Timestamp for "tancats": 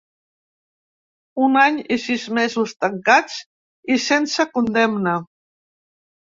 2.85-3.37